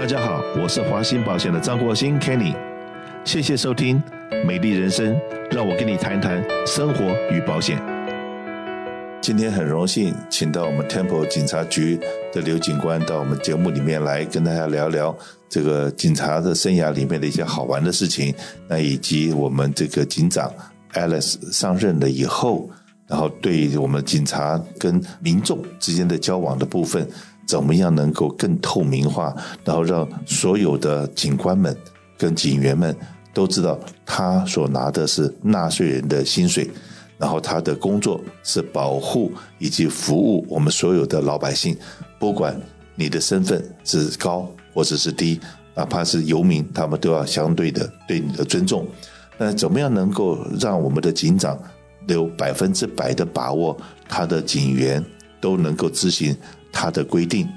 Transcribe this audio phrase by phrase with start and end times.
[0.00, 2.56] 大家好，我是华鑫保险的张国兴 Kenny，
[3.22, 4.02] 谢谢收听
[4.46, 5.14] 《美丽人生》，
[5.50, 7.78] 让我跟你谈谈生活与保险。
[9.20, 12.00] 今天很荣幸请到我们 Temple 警察局
[12.32, 15.14] 的刘警官到我们节目里面来跟大家聊聊
[15.50, 18.34] 这个警察的生涯里面的一些好玩的事情，
[18.68, 20.50] 那以及我们这个警长
[20.94, 22.70] Alice 上任了以后，
[23.06, 27.06] 然后对我们警察跟民众之间的交往的部分。
[27.50, 31.76] 怎么样能够更透明化，然后让所有的警官们
[32.16, 32.96] 跟警员们
[33.34, 36.70] 都知道，他所拿的是纳税人的薪水，
[37.18, 41.76] 然后他的工作是保护以及服务我们所有的老百姓，
[42.20, 42.56] 不管
[42.94, 45.40] 你的身份是高或者是低，
[45.74, 48.86] 哪怕是游民，他们都要相对的对你的尊重。
[49.36, 51.58] 那怎么样能够让我们的警长
[52.06, 53.76] 有百分之百的把握，
[54.08, 55.04] 他的警员
[55.40, 56.36] 都能够执行？
[56.72, 57.48] 他的规定，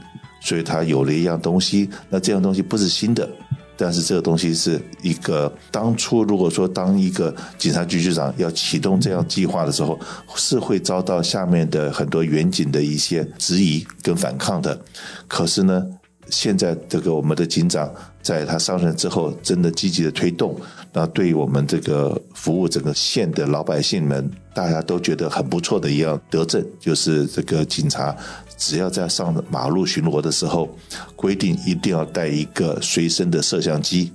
[0.41, 1.90] 所以他有了一样东西。
[2.09, 3.30] 那这样东西不是新的，
[3.76, 9.99] 但是这个东西是一个当初如果说当一个警察局局长要启动这样计划的时候，
[10.35, 14.79] 是会遭到下面的很多远警的一些质疑跟反抗的。
[15.27, 15.85] 可是呢，
[16.30, 20.55] 现在这个我们的警长在他上任之后，真的积极的推动，
[20.93, 28.15] 那对于我们这个服务整个县的老百姓们，大家都觉得很不错的一样德政，就是这个警察。
[28.57, 30.70] 只要在上马路巡逻的时候，
[31.15, 34.12] 规定一定要带一个随身的摄像机，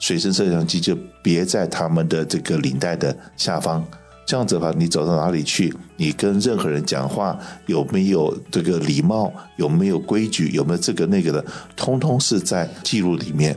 [0.00, 3.84] 随身摄像机就别在他们的这个领带的下方。
[4.24, 13.56] 这样子的话，你走到哪里去，你跟任何人讲话有没有这个礼貌，有没有规矩，有没有这个那个的，通通是在记录里面。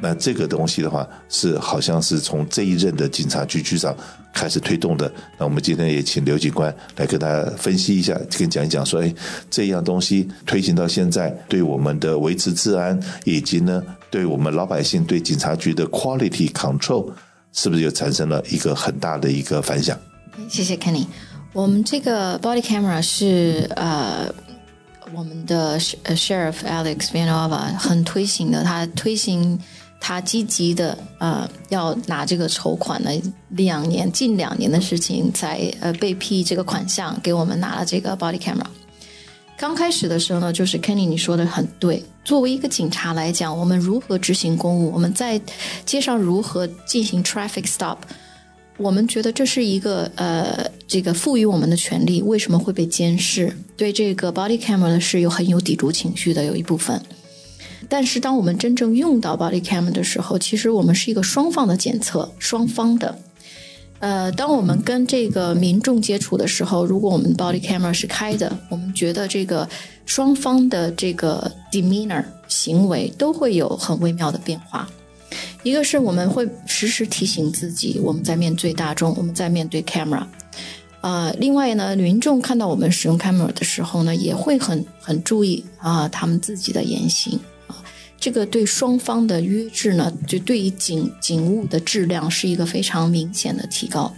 [0.00, 3.96] 那这个东西的话，是好像是从这一任的警察局局长
[4.34, 5.10] 开始推动的。
[5.38, 9.14] 那我们今天也请刘警官来跟大家分析一下，跟讲一讲，说，哎，
[9.48, 17.10] 这样东西推行到现在，对我们的维持治安，以及呢，对我们老百姓对警察局的 quality control，
[17.52, 19.96] 是不是又产生了一个很大的一个反响？
[20.50, 21.06] 谢谢 Kenny。
[21.52, 24.28] 我们这个 body camera 是呃，
[25.14, 29.58] 我们的 Sheriff Alex Vanova 很推行的，他推行。
[30.06, 33.10] 他积极的呃要拿这个筹款呢，
[33.48, 38.66] 两年近两年的事情才呃被批这个款项给我们拿了这个 body camera。
[39.56, 45.40] 刚开始的时候呢，就是 Kenny 你说的很对，作为一个警察来讲，我们如何执行公务，我们在
[45.86, 47.96] 街上如何进行 traffic stop，
[48.76, 53.50] 我们觉得这是一个呃这个赋予我们的权利，为什么会被监视？
[53.74, 57.00] 对这个 body camera 是有很有抵触情绪的，有一部分。
[57.96, 63.16] 但是，当我们真正用到 body camera 的时候，其实我们是一个双方的检测，双方的。
[64.00, 69.68] 呃，当我们跟这个民众接触的时候，如果我们 body camera 是开的，我们觉得这个
[70.06, 74.88] 双方的这个 demeanor 行为都会有很微妙的变化。
[75.62, 80.24] 一个是我们会时时提醒自己，我们在面对大众，我们在面对 camera。
[81.00, 87.38] 呃，另外呢，民众看到我们使用 camera 的时候呢，也会很很注意啊，他们自己的言行。
[88.24, 94.10] 这个对双方的约制呢，就对于警警务的质量是一个非常明显的提高。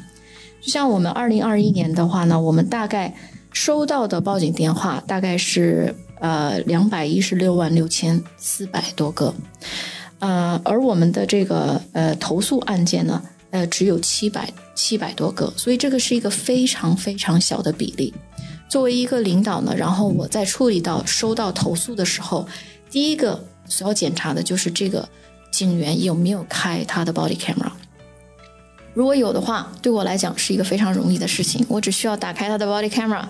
[0.61, 3.13] 就像我们二零二一年的话呢，我们大概
[3.53, 9.35] 收到的报警电话大概是呃两百一十六万六千四百多个，
[10.21, 18.15] 呃，而我们的这个呃投诉案件呢，呃只有七百七百多个，所以这个是一个非常非常小的比例。
[18.69, 22.47] 作为一个领导呢，然后我在处理到收到投诉的时候，
[22.89, 23.45] 第一个。
[23.69, 25.09] 需要检查的就是这个
[25.51, 27.71] 警员有没有开他的 body camera。
[28.93, 31.65] 如果有的话，对我来讲是一个非常容易的事情。
[31.69, 33.23] 我只需要打开他的 body camera，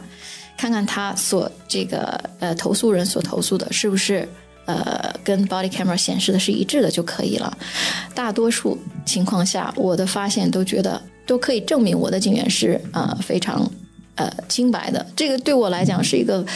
[0.57, 4.29] 看看他所这个呃投诉人所投诉的是不是
[4.65, 7.59] 呃跟 body camera 显示的是一致的就可以了。
[8.15, 13.69] 大多数情况下，我的发现都觉得都可以证明我的警员是呃非常
[14.15, 15.05] 呃清白的。
[15.17, 16.47] 这个对我来讲是一个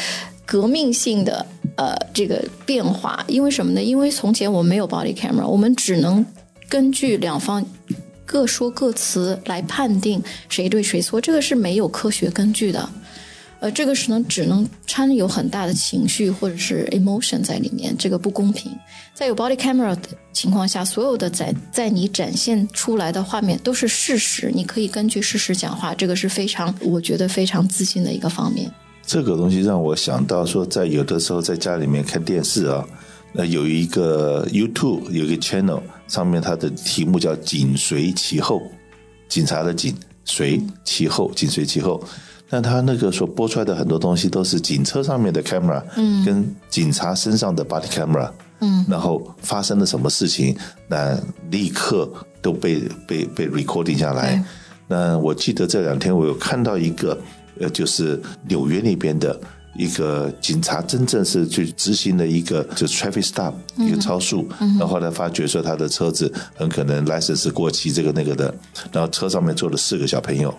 [0.46, 1.44] 革命性的。
[1.80, 3.82] 呃，这个变化，因为什么呢？
[3.82, 6.22] 因为从前我们没有 body camera，我们只能
[6.68, 7.64] 根据两方
[8.26, 12.86] 各说各词来判定谁对谁错，这个是没有科学根据的。
[13.60, 18.70] 呃，这个是能只能掺有很大的情绪或者是 emotion 在里面，这个不公平。
[19.14, 28.70] 在有 body camera 的情况下，所有的在在你展现出来的画面都是事实，你可以根据事实讲话，这个是非常我觉得非常自信的一个方面。
[29.10, 32.86] 这个东西让我想到说，在有的时候在家里面看电视啊，
[33.32, 38.62] 那有一个 YouTube 有一个 channel 上面，它的题目叫“紧随其后”，
[39.28, 39.92] 警察的紧
[40.24, 42.00] 随其后，紧随其后。
[42.48, 48.30] 但他那个所播出来的很多东西都是警车上面的 camera，嗯，跟警察身上的 body camera，
[48.60, 51.18] 嗯，然后发生了什么事情，那
[51.50, 52.08] 立刻
[52.40, 54.40] 都被被被 recording 下来。
[54.86, 57.18] 那我记得这两天我有看到一个，
[57.58, 59.38] 呃，就是纽约那边的
[59.76, 64.48] 一个警察，真正是去执行的一个就是 traffic stop 一个超速，
[64.78, 68.54] 然后呢发觉说他的车子很可能 license 过期，这个那个的，
[68.92, 70.54] 然后车上面坐了四个小朋友。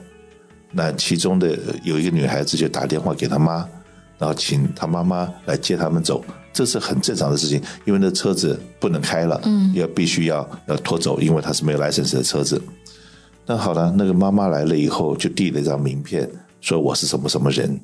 [0.72, 3.68] 那其中的有一个女孩子就打电话给她妈，
[4.18, 6.24] 然后请她妈妈来接他们走，
[6.54, 12.62] 这是很正常的事情，因为那车子不能开了，嗯，要必须要要拖走，因为它是没有 license 的车子。
[13.46, 16.30] 那好了，那个妈妈来了以后，就递了一张名片，
[16.62, 17.78] 说我是什么什么人。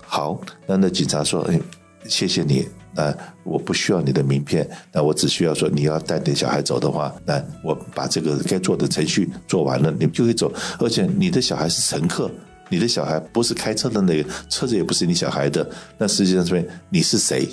[0.00, 1.58] 好，那那警察说，哎，
[2.06, 2.68] 谢谢你。
[2.94, 10.52] 那我不需要你的名片，那我只需要说你要带点小孩走的话，那我把这个该做的程序做完了，你就可以走。
[10.80, 12.28] 而且你的小孩是乘客，
[12.68, 15.68] 你的小孩不是开车的那个，车子也不是你小孩的。
[15.96, 17.48] 那实际上这边你是谁，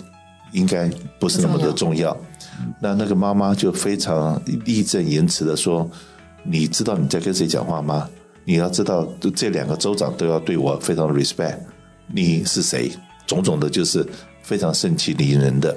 [0.54, 0.90] 应该
[1.20, 2.16] 不是那么的重要。
[2.80, 5.88] 那那个妈妈就非常义正言辞的说
[6.42, 8.10] ：“你知道你在跟谁讲话吗？
[8.46, 9.06] 你要知道，
[9.36, 11.58] 这两个州长都要对我非常 respect。
[12.08, 12.90] 你是谁？
[13.28, 14.08] 种种的，就是。”
[14.46, 15.76] 非常盛气凌人的，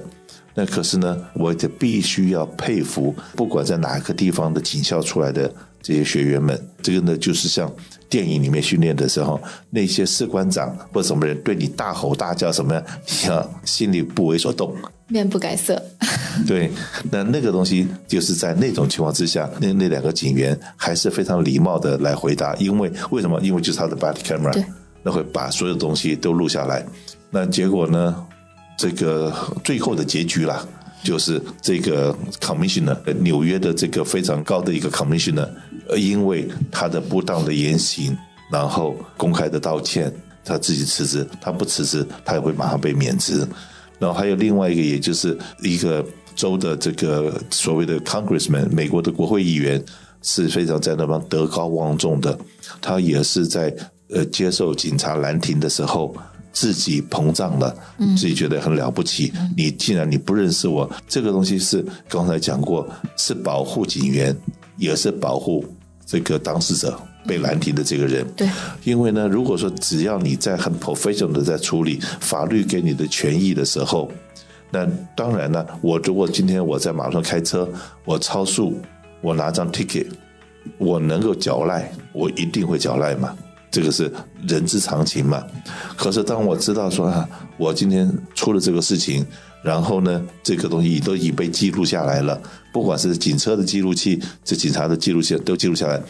[0.52, 5.50] 那可是呢，我就必须要佩服，不管在哪个地方的警校出来的
[5.80, 7.74] 这些学员们，这个呢，就是像
[8.08, 9.40] 电影里面训练的时候，
[9.70, 14.74] 那些士官长或什么人对你大吼大叫什么样，你要心里不为所动，
[15.08, 15.82] 面不改色。
[16.46, 16.70] 对，
[17.10, 23.40] 那那个东西就是在那种情况之下，那那两个警员还是非常礼貌的来回答，因为为什么？
[23.40, 24.64] 因为就是他的 body camera，
[25.02, 26.84] 那会把所有东西都录下来。
[27.30, 28.24] 那结果呢？
[28.80, 29.34] 这个
[29.64, 30.64] 最后的结局啦，
[31.02, 35.48] 就是这个 commissioner 纽约的这个非常高的一个 commissioner，
[35.96, 38.16] 因为他的不当的言行，
[38.50, 40.12] 然后公开的道歉，
[40.44, 43.46] 他自己辞职，他不辞职，他也会马上被免职。
[43.98, 46.04] 然后还有另外一个，也就是一个
[46.34, 49.82] 州的这个所谓的 congressman，美国的国会议员
[50.22, 52.38] 是非常在那方德高望重的，
[52.80, 53.74] 他也是在
[54.10, 56.14] 呃接受警察拦停的时候。
[56.58, 57.72] 自己膨胀了，
[58.16, 59.32] 自己觉得很了不起。
[59.56, 62.84] 你既然你不认识我，这个东西是刚才讲过，
[63.16, 64.36] 是保护警员，
[64.76, 65.64] 也是保护
[66.04, 68.26] 这个当事者被拦停的这个人。
[68.36, 68.48] 对，
[68.82, 74.10] 因为呢，如果说只要你在很 professional 的在处理法律给你的权益的时候，
[74.72, 74.84] 那
[75.14, 77.68] 当然呢，我如果今天我在马路上开车，
[78.04, 78.76] 我超速，
[79.20, 80.08] 我拿张 ticket，
[80.76, 83.32] 我能够缴赖，我一定会缴赖嘛。
[83.70, 84.10] 这个是
[84.46, 85.44] 人之常情嘛？
[85.96, 89.26] 可是当我知道说啊，我今天出了这个事情，
[89.62, 92.40] 然后呢，这个东西都已被记录下来了，
[92.72, 96.00] 不管是警车的记录器，这警察的记录器都记录下来，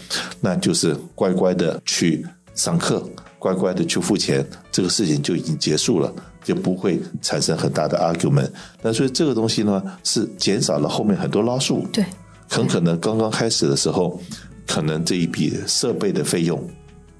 [0.40, 2.24] 那就是乖乖的去
[2.54, 3.04] 上课，
[3.38, 6.12] 乖乖的去付钱，这个事情就已经结束了，
[6.44, 8.50] 就不会产生很大的 argument。
[8.82, 11.86] 那所以这个东西呢，是减少了后面很多拉数。
[11.92, 12.04] 对，
[12.48, 14.20] 很可能刚刚开始的时候，
[14.66, 16.62] 可能这一笔设备的费用。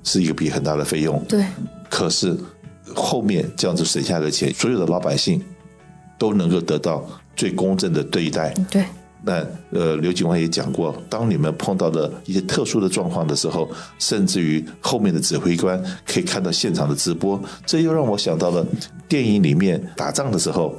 [0.08, 1.44] 是一个笔很大的费用，对。
[1.90, 2.34] 可是
[2.94, 5.38] 后面这样子省下的钱，所有的老百姓
[6.18, 7.06] 都能够得到
[7.36, 8.54] 最公正的对待。
[8.70, 8.82] 对。
[9.20, 13.68] 那呃，刘警官也讲过，当你们碰到的一些特殊的状况的时候，
[13.98, 18.64] 甚至于后面的指挥官可以看到现场的直播，这又让我想到了
[19.08, 20.74] 电影里面打仗的时候，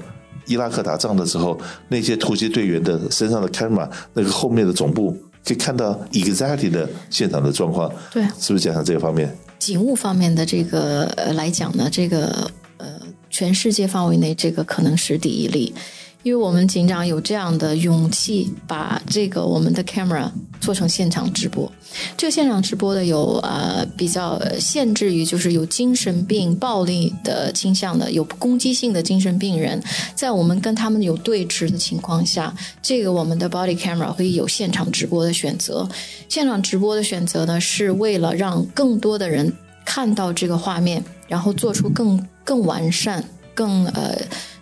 [0.48, 1.60] 伊拉克打仗的时候，
[1.90, 5.16] 那些突击队员的身上的 camera，那个后面的总部。
[5.46, 9.36] 可以看到 exactly 的现场的状况，对，是不是讲讲这个方面？
[9.58, 15.74] 警务方面的这个呃来讲呢，这个呃，全世界范围内这个可能是第一例。
[16.22, 20.30] 因为我们警长有这样的勇气，把这个我们的 camera
[20.60, 21.72] 做成现场直播。
[22.16, 29.82] 这个现场直播的有呃比较限制于，就是有精神病、暴力的倾向的，有攻击性的精神病人，
[30.14, 35.88] 在我们跟他们有对峙的情况下，这个我们的 body camera 会有现场直播的选择。
[36.28, 39.52] 现场直播的选择呢，是为了让更多的人
[39.84, 43.24] 看到这个画面，然后做出更更完善、
[43.56, 44.16] 更呃。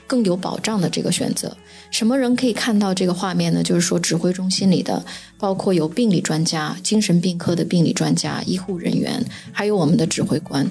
[0.08, 1.56] 更有保障的这个选择，
[1.92, 3.62] 什么人可以看到这个画面呢？
[3.62, 5.06] 就是说，指挥中心里的，
[5.38, 10.66] 包括有病理专家、精神病科的病理专家、医护人员，还有我们的指挥官，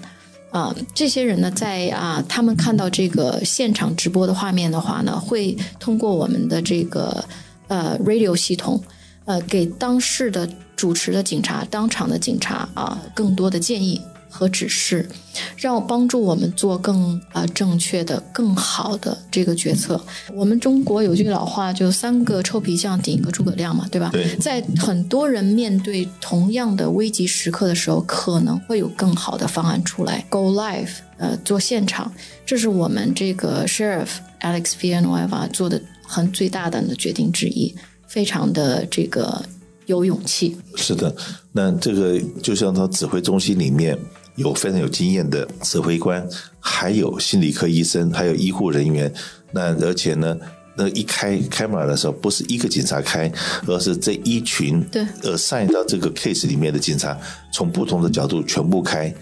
[0.51, 7.23] 啊，这些人呢，在啊，他们看到这个现场直播的画面的话呢，会通过我们的这个
[7.69, 8.83] 呃 radio 系统，
[9.27, 14.01] 呃，给当事的主持的警察、当场的警察啊，更多的建议。
[14.37, 15.09] 和指示，
[15.57, 19.99] 让帮助我们做更啊、正确的、更好的这个决策。
[20.35, 24.11] 我们中国有句老话，就三个臭皮匠顶一个诸葛亮嘛，对吧？
[24.13, 30.23] 对在很多人面对同样的危急时刻的时候，可能会有更好的方案出来。
[30.29, 32.13] Go live，呃，做现场，
[32.45, 34.09] 这是我们这个 Sheriff
[34.43, 37.75] Alex Villanueva 做的很最大胆的决定之一，
[38.07, 39.43] 非常的这个
[39.87, 40.57] 有勇气。
[40.77, 41.15] 是的，
[41.53, 43.99] 那这个就像他指挥中心里面
[44.37, 46.27] 有非常有经验的指挥官，
[46.61, 49.13] 还有心理科医生，还有医护人员。
[49.51, 50.37] 那而且呢，
[50.77, 53.31] 那一开 camera 的时候，不是一个警察开，
[53.67, 57.19] 而是这一群对呃 sign 到这个 case 里面的警察，
[57.53, 59.13] 从不同的角度全部开。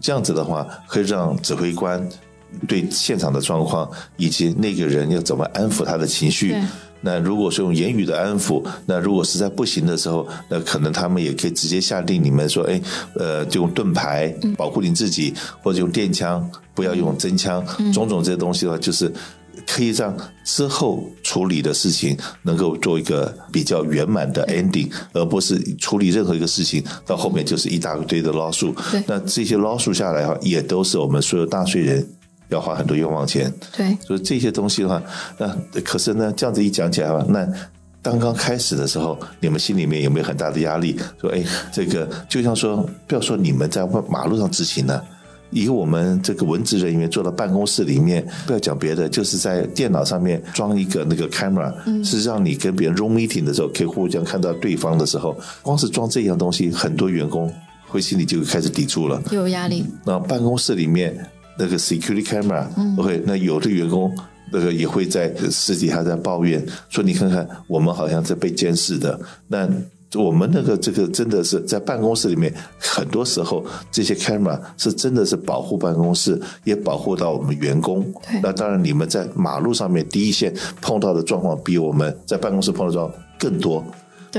[0.00, 2.06] 这样子的话，可以让指挥官
[2.68, 6.62] 对现场的状况以及那个人要怎么安抚他的情绪对。
[7.00, 12.80] 那如果说用言语的安抚，那如果实在不行的时候，那可能他们也可以直接下令你们说，哎，
[13.14, 19.12] 呃，就用盾牌保护你自己，或者用电枪，不要用真枪，种种这些东西的话，就是
[19.66, 29.02] 可以让之后处理的事情能够做一个比较圆满的 ending，而不是处理任何一个事情到后面就是一大堆的 lawsuit 对。
[29.06, 32.06] 那这些 lawsuit 下来的话，也都是我们所有纳税人
[32.48, 33.52] 要花很多冤枉钱。
[33.76, 35.02] 对，所以这些东西的话，
[35.38, 37.46] 那可是呢，这样子一讲起来的话，那
[38.02, 40.98] 刚刚开始的时候，你们心里面有没有很大的压力？
[41.20, 45.00] 说，哎，这个就像说，不要说你们在马路上执勤呢。
[45.50, 51.72] 以我们这个文职人员坐到办公室里面，不要讲别的，就是在电脑上面装一个那个 camera，、
[52.04, 57.50] 是让你跟别人 room meeting 的时候可以互相看到对方的时候，光是装这样东西，很多员工
[57.86, 59.22] 会心里就开始抵触了。
[59.30, 59.84] 有压力。
[60.04, 61.16] 那办公室里面
[61.58, 64.12] 那个 security camera，OK，、那有的员工
[64.52, 69.18] 那个也会在私底下在抱怨说，你看看我们好像在被监视的。
[69.48, 69.68] 那
[70.14, 78.40] 我们那个这个真的是在办公室里面，很多时候这些 camera 是真的是保护办公室，也保护到我们员工对。
[78.40, 83.84] 那当然，你们在马路上面第一线碰到的状况，比我们在办公室碰到的状况更多。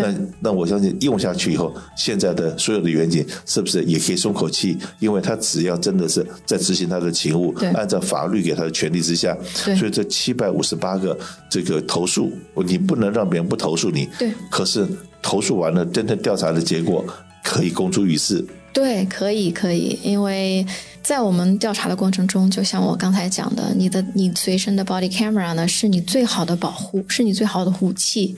[0.01, 4.77] 对那那我相信用下去以后，现在的所有的远景是不是也可以松口气？
[4.99, 11.17] 因为他只要真的是在执行他的勤务，按照法律给他的权利之下，所以这七百五十八个
[11.49, 12.31] 这个投诉，
[12.65, 14.07] 你不能让别人不投诉你。
[14.17, 14.87] 对可是
[15.21, 17.05] 投诉完了，真正调查的结果
[17.43, 18.45] 可以公诸于世。
[18.73, 20.63] 对，可以，可以，因为
[21.01, 28.35] 在我们调查的过程中，就像我刚才讲的，你的你随身的 body camera 呢，是你最好的保护，是你最好的武器。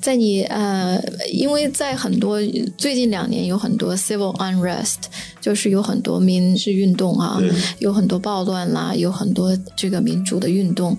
[0.00, 2.40] 在你呃，因为在很多
[2.76, 4.96] 最近两年有很多 civil unrest，
[5.40, 10.96] 就是有很多民事运动啊对，有很多暴乱啦，有很多这个民主的运动。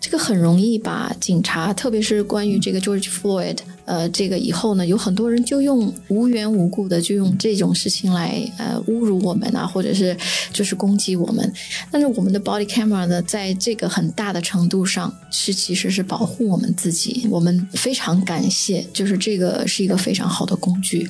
[0.00, 10.16] 这个很容易把警察，特别是关于这个 George Floyd，呃，这个以后呢，有很多人就用无缘无故的就用这种事情来呃侮辱我们啊，或者是
[10.52, 11.52] 就是攻击我们。
[11.90, 17.26] 但是我们的 body camera 呢，在这个很大的程度上是其实是保护我们自己。
[17.30, 21.08] 我们非常感谢，就是这个是一个非常好的工具。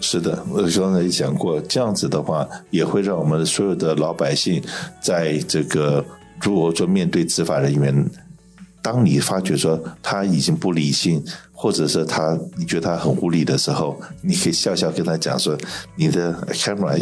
[0.00, 4.62] 是的，我刚才也讲过，这样子的话，也会让我们所有的老百姓，
[5.00, 6.04] 在这个
[6.40, 8.04] 如果说面对执法人员，
[8.86, 11.20] 当你发觉说他已经不理性，
[11.52, 15.58] 或者是他你觉得他很无理的时候，你可以笑笑跟他讲说，
[15.96, 16.96] 你的 camera。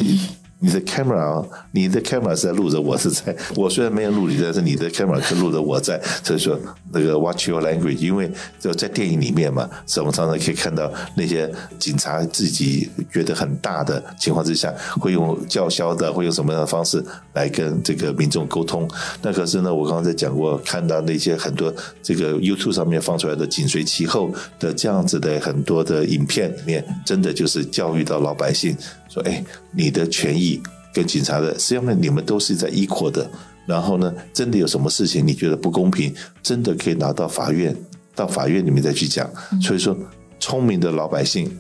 [0.60, 6.58] 你的 camera，你的 camera 是在录着我是在，我虽然没有录你，但是你的 camera 是录着我在，所以说
[6.92, 18.88] 那个 watch your language，因为就在电影里面嘛，是我们常常可以看到那些警察自己觉得很大的情况之下，会用叫嚣的，会用什么样的方式来跟这个民众沟通。
[19.20, 28.76] 那可是呢，我刚刚在讲过，看到那些很多这个 YouTube 上面放出来的紧随其后的这样子的很多的影片里面，真的就是教育到老百姓
[29.14, 30.60] 说，哎，你的权益
[30.92, 33.30] 跟警察的，实际上呢，你们都是在依扩的。
[33.66, 37.74] 然后呢，真的有什么事情你觉得不公平，真的可以拿到法院，
[38.14, 39.30] 到法院里面再去讲。
[39.62, 39.96] 所以说，
[40.38, 41.50] 聪明的老百姓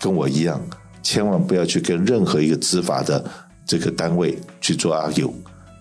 [0.00, 0.60] 跟我一样，
[1.02, 3.24] 千万不要去跟任何一个执法的
[3.64, 5.30] 这个单位去做 argue。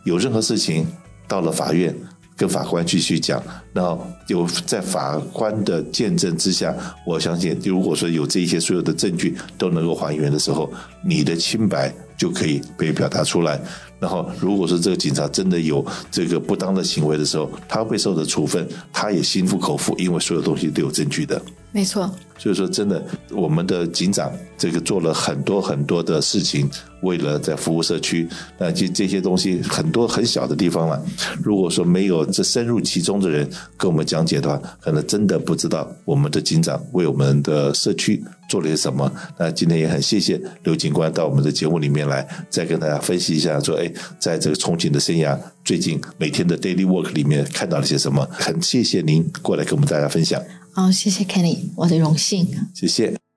[0.06, 0.86] 有任何事情
[1.27, 1.96] 到了法院，
[2.39, 3.43] 跟法官继续讲，
[3.74, 6.74] 然后有在法官的见证之下，
[7.05, 10.72] 我相信，如果说有这些所有的证据都能够还原的时候，
[11.03, 13.60] 你的清白就可以被表达出来。
[14.00, 21.41] 然后，如果说这个警察真的有这个不当的行为的时候，他会受的处分，他也心服口服，因为所有东西都有证据的。
[21.74, 26.69] 没错，所以说，真的，我们的警长这个做了很多很多的事情，
[27.01, 28.27] 为了在服务社区。
[28.58, 31.00] 那这这些东西很多很小的地方了。
[31.43, 39.12] 如果说没有这深入其中的人跟我们讲解的话，可能真的不知道我们的警长为我们的社区做了些什么。
[39.38, 48.25] 那今天也很谢谢刘警官到我们的节目里面来，再跟大家分析一下，说，哎，在这个重庆的生涯，最近每天的 daily work 里面看到了些什么？
[48.31, 50.41] 很谢谢您过来跟我们大家分享。
[50.72, 52.28] 好，谢谢 Kenny，我的荣幸。
[52.74, 53.28] 谢谢。